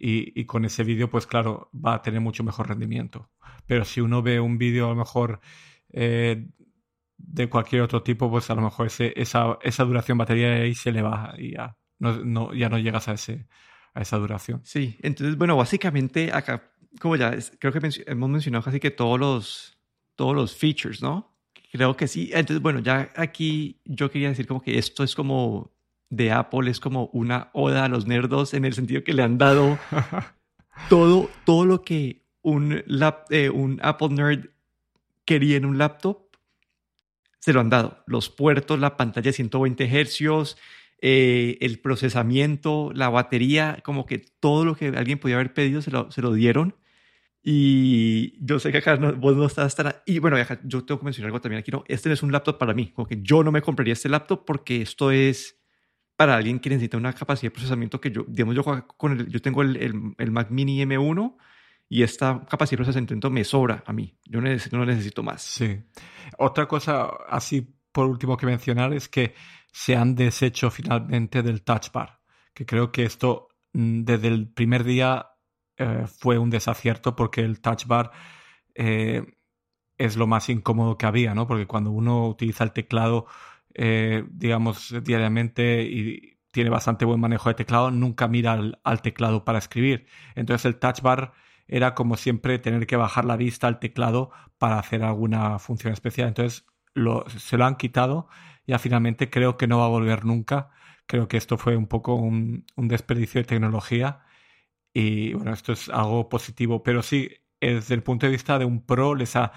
[0.00, 3.30] Y, con ese vídeo, pues claro, va a tener mucho mejor rendimiento.
[3.66, 5.40] Pero si uno ve un vídeo a lo mejor
[5.92, 6.46] eh,
[7.16, 10.92] de cualquier otro tipo, pues a lo mejor ese, esa, esa duración batería ahí se
[10.92, 13.48] le va y ya no, no, ya no llegas a, ese,
[13.92, 14.60] a esa duración.
[14.64, 16.70] Sí, entonces, bueno, básicamente acá,
[17.00, 19.77] como ya creo que hemos mencionado casi que todos los,
[20.18, 21.32] todos los features, ¿no?
[21.70, 22.30] Creo que sí.
[22.34, 25.70] Entonces, bueno, ya aquí yo quería decir como que esto es como
[26.10, 29.38] de Apple, es como una oda a los nerdos en el sentido que le han
[29.38, 29.78] dado
[30.88, 32.82] todo, todo lo que un,
[33.30, 34.46] eh, un Apple nerd
[35.24, 36.26] quería en un laptop
[37.38, 38.02] se lo han dado.
[38.06, 40.58] Los puertos, la pantalla de 120 hercios,
[41.00, 45.92] eh, el procesamiento, la batería, como que todo lo que alguien podía haber pedido se
[45.92, 46.74] lo, se lo dieron.
[47.42, 49.94] Y yo sé que acá vos no estás tan...
[50.06, 51.70] Y bueno, yo tengo que mencionar algo también aquí.
[51.70, 52.92] No, este no es un laptop para mí.
[52.92, 55.58] Como que yo no me compraría este laptop porque esto es
[56.16, 59.40] para alguien que necesita una capacidad de procesamiento que yo, digamos, yo, con el, yo
[59.40, 61.36] tengo el, el, el Mac Mini M1
[61.88, 64.18] y esta capacidad de procesamiento me sobra a mí.
[64.24, 65.42] Yo no necesito más.
[65.42, 65.78] Sí.
[66.36, 69.34] Otra cosa, así por último que mencionar, es que
[69.72, 72.20] se han deshecho finalmente del touch bar,
[72.52, 75.26] que creo que esto mm, desde el primer día
[75.78, 78.10] eh, fue un desacierto porque el touch bar
[78.74, 79.24] eh,
[79.98, 81.46] es lo más incómodo que había, ¿no?
[81.46, 83.26] Porque cuando uno utiliza el teclado,
[83.74, 89.58] eh, digamos, diariamente y tiene bastante buen manejo de teclado, nunca mira al, teclado para
[89.58, 90.06] escribir.
[90.34, 91.32] Entonces el touch bar
[91.68, 96.28] era como siempre tener que bajar la vista al teclado para hacer alguna función especial.
[96.28, 98.28] Entonces lo, se lo han quitado
[98.68, 100.70] y finalmente creo que no va a volver nunca.
[101.06, 104.20] Creo que esto fue un poco un, desperdicio de tecnología
[104.92, 108.84] y bueno, esto es algo positivo, pero sí, desde el punto de vista de un
[108.84, 109.52] pro, les ha,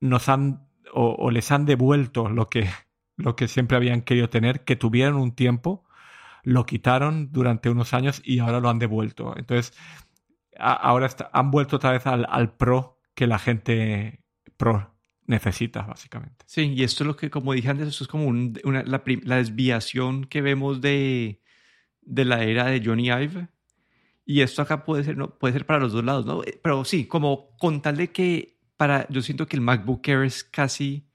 [0.00, 2.68] nos han o, les han devuelto lo que,
[3.16, 5.84] lo que siempre habían querido tener, que tuvieron un tiempo,
[6.42, 9.36] lo quitaron durante unos años y ahora lo han devuelto.
[9.36, 9.76] Entonces,
[10.58, 14.20] ahora han vuelto otra vez al, pro que la gente
[14.56, 14.94] pro
[15.26, 16.44] necesita, básicamente.
[16.46, 20.24] Sí, y esto es lo que, como dije antes, esto es como una, la, desviación
[20.24, 21.42] que vemos de,
[22.00, 23.48] de la era de Johnny Ive.
[24.30, 25.38] Y esto acá puede ser, ¿no?
[25.38, 26.44] puede ser para los dos lados, ¿no?
[26.44, 30.24] Eh, pero sí, como con tal de que para, yo siento que el MacBook Air
[30.24, 31.08] es casi,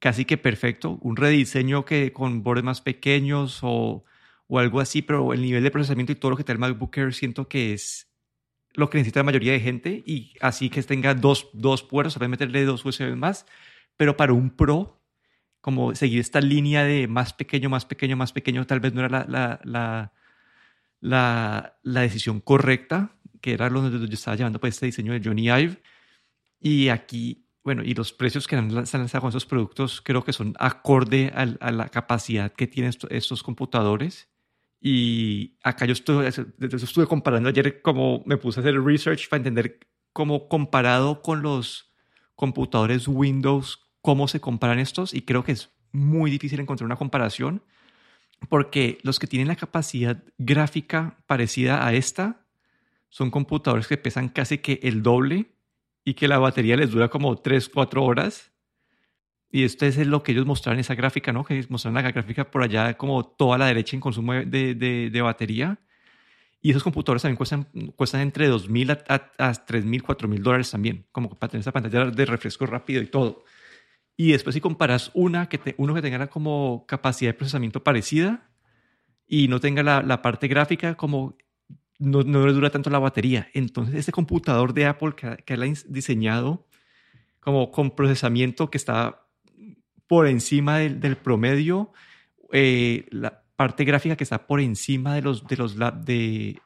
[0.00, 4.04] casi que perfecto, un rediseño que con bordes más pequeños o,
[4.48, 6.98] o algo así, pero el nivel de procesamiento y todo lo que tiene el MacBook
[6.98, 8.12] Air siento que es
[8.72, 12.28] lo que necesita la mayoría de gente y así que tenga dos, dos puertos, se
[12.28, 13.46] meterle dos USB más,
[13.96, 15.00] pero para un Pro,
[15.60, 19.08] como seguir esta línea de más pequeño, más pequeño, más pequeño, tal vez no era
[19.08, 20.12] la, la, la,
[21.04, 23.12] la, la decisión correcta,
[23.42, 25.82] que era lo que yo estaba llevando para este diseño de Johnny Ive.
[26.60, 30.54] Y aquí, bueno, y los precios que han lanzado con esos productos creo que son
[30.58, 34.30] acorde a, la capacidad que tienen estos computadores
[34.80, 39.80] y acá yo estuve, estuve comparando ayer como me puse a hacer research para entender
[40.14, 41.92] cómo comparado con los
[42.34, 45.12] computadores Windows, cómo se comparan estos.
[45.12, 47.62] Y creo que es muy difícil encontrar una comparación
[48.48, 52.44] porque los que tienen la capacidad gráfica parecida a esta
[53.08, 55.52] son computadores que pesan casi que el doble
[56.04, 58.52] y que la batería les dura como 3, 4 horas.
[59.50, 61.44] Y esto es lo que ellos mostraron en esa gráfica, ¿no?
[61.44, 65.78] Que mostraron la gráfica por allá como toda la derecha en consumo de, de, batería.
[66.60, 71.30] Y esos computadores también cuestan, cuestan entre 2.000 a, a, 3.000, 4.000 dólares también, como
[71.30, 73.44] para tener esa pantalla de refresco rápido y todo.
[74.16, 78.48] Y después si comparas una que te, uno que tenga como capacidad de procesamiento parecida
[79.26, 81.36] y no tenga la, la parte gráfica, como
[81.98, 83.48] no, no, le dura tanto la batería.
[83.54, 86.66] Entonces, este computador de Apple que, que él ha diseñado
[87.40, 89.24] como con procesamiento que está
[90.06, 91.92] por encima del, promedio,
[92.52, 96.60] eh, la parte gráfica que está por encima de los, de los de,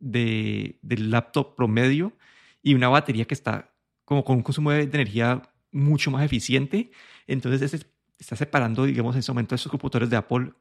[0.00, 2.16] del laptop promedio
[2.62, 3.72] y una batería que está
[4.04, 5.42] como con un consumo de, energía
[5.74, 6.90] mucho más eficiente.
[7.26, 7.86] Entonces
[8.18, 10.52] está separando, digamos, en ese momento estos computadores de Apple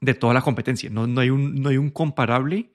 [0.00, 0.90] de toda la competencia.
[0.90, 2.72] No, no, hay un, no hay un comparable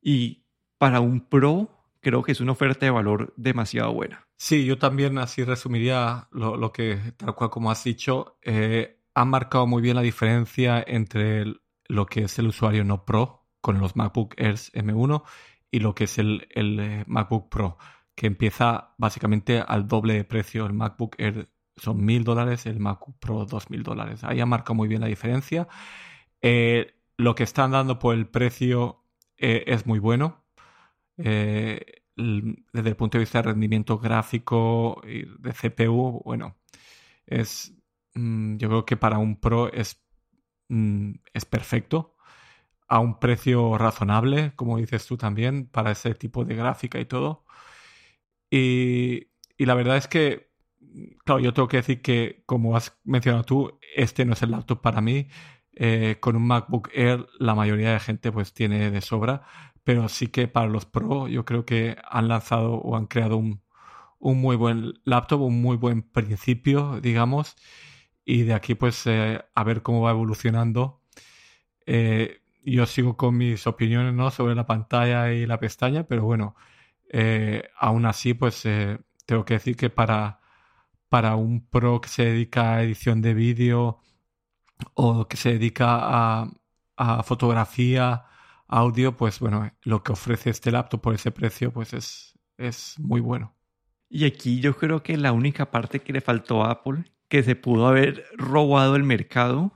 [0.00, 0.44] y
[0.78, 1.70] para un Pro
[2.00, 4.26] creo que es una oferta de valor demasiado buena.
[4.36, 9.66] Sí, yo también así resumiría lo, lo que, tal cual como has dicho, eh, marcado
[9.66, 11.44] muy bien la diferencia entre
[11.88, 15.22] lo que es el usuario no Pro con los MacBook Airs M1
[15.70, 17.78] y lo que es el, el eh, MacBook Pro,
[18.20, 20.66] que empieza básicamente al doble de precio.
[20.66, 24.24] El MacBook Air son mil dólares, el MacBook Pro dos mil dólares.
[24.24, 25.68] Ahí ha marcado muy bien la diferencia.
[26.42, 29.06] Eh, lo que están dando por el precio
[29.38, 30.44] es muy bueno.
[31.16, 31.80] Eh,
[32.14, 36.58] desde el punto de vista de rendimiento gráfico y de CPU, bueno,
[37.24, 37.74] es
[38.14, 40.04] mm, yo creo que para un Pro es,
[40.68, 42.16] mm, es perfecto
[42.86, 47.46] a un precio razonable, como dices tú también, para ese tipo de gráfica y todo.
[48.50, 50.50] Y, y la verdad es que,
[51.24, 54.80] claro, yo tengo que decir que, como has mencionado tú, este no es el laptop
[54.80, 55.28] para mí.
[55.72, 59.44] Eh, con un MacBook Air la mayoría de gente pues tiene de sobra
[59.84, 63.62] pero sí que para los Pro yo creo que han lanzado o han creado un,
[64.20, 67.56] muy buen laptop, un muy buen principio, digamos,
[68.24, 71.02] y de aquí pues eh, a ver cómo va evolucionando.
[71.86, 74.30] Eh, yo sigo con mis opiniones ¿no?
[74.30, 76.54] sobre la pantalla y la pestaña, pero bueno,
[77.10, 78.62] eh, aún así pues
[79.26, 80.40] tengo que decir que para,
[81.08, 84.00] para un pro que se dedica a edición de vídeo
[84.94, 86.50] o que se dedica a,
[86.96, 88.24] a fotografía,
[88.70, 93.20] audio, pues bueno, lo que ofrece este laptop por ese precio, pues es, es muy
[93.20, 93.54] bueno.
[94.08, 97.56] Y aquí yo creo que la única parte que le faltó a Apple, que se
[97.56, 99.72] pudo haber robado el mercado,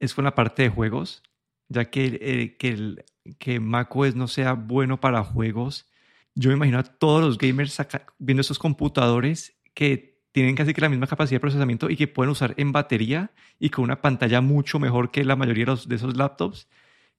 [0.00, 1.22] es con la parte de juegos,
[1.68, 3.04] ya que, eh, que, el,
[3.38, 5.91] que macOS no sea bueno para juegos.
[6.34, 7.76] Yo me imagino a todos los gamers
[8.18, 12.30] viendo esos computadores que tienen casi que la misma capacidad de procesamiento y que pueden
[12.30, 16.68] usar en batería y con una pantalla mucho mejor que la mayoría de, esos laptops.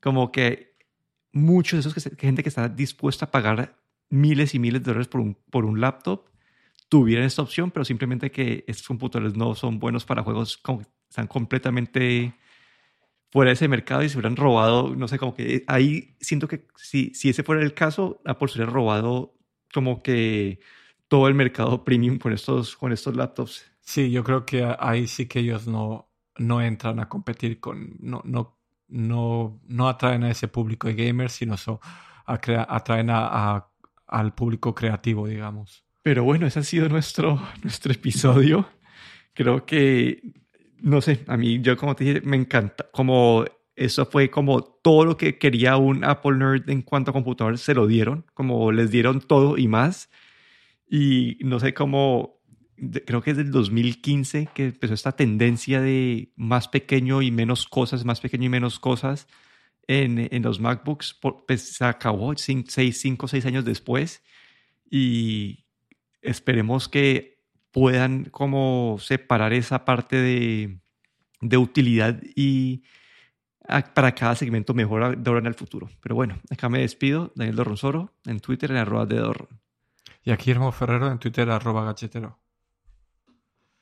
[0.02, 0.76] Como que
[1.32, 3.78] muchos de esos que, gente que está dispuesta a pagar
[4.10, 6.30] miles y miles de dólares por un, por un laptop
[6.90, 10.62] tuvieran esta opción, pero simplemente que estos computadores no son buenos para juegos,
[11.10, 12.34] están completamente
[13.34, 16.68] fuera de ese mercado y se hubieran robado, no sé, como que ahí siento que
[16.76, 19.36] si, si ese fuera el caso, Apple se hubiera robado
[19.74, 20.60] como que
[21.08, 23.66] todo el mercado premium con estos, con estos laptops.
[23.82, 28.22] Sí, yo creo que ahí sí que ellos no, no entran a competir con, no,
[28.24, 28.58] no
[28.94, 31.56] no, no atraen a ese público de gamers, sino
[32.26, 33.68] atraen a,
[34.08, 35.84] al público creativo, digamos.
[36.04, 38.70] Pero bueno, ese ha sido nuestro, nuestro episodio.
[39.34, 40.22] Creo que,
[40.82, 43.46] no sé, a mí, yo como te dije, me encanta, como
[43.76, 47.74] eso fue como todo lo que quería un Apple Nerd en cuanto a computadores, se
[47.74, 50.10] lo dieron, como les dieron todo y más.
[50.88, 52.44] Y no sé cómo
[53.06, 58.06] creo que es del 2015 que empezó esta tendencia de más pequeño y menos cosas,
[58.06, 59.28] más pequeño y menos cosas
[59.88, 61.20] en, en los MacBooks.
[61.48, 64.24] Pues se acabó 6, 5, 6 años después
[64.90, 65.66] y
[66.22, 67.33] esperemos que
[67.74, 70.80] puedan como separar esa parte de,
[71.42, 72.84] de utilidad y
[73.94, 75.90] para cada segmento mejor de ahora en el futuro.
[76.00, 77.32] Pero bueno, acá me despido.
[77.36, 79.60] Daniel Dorronsoro en Twitter en arroba de Dorron.
[80.24, 82.40] Y aquí Hermo Ferrero en Twitter arroba gachetero.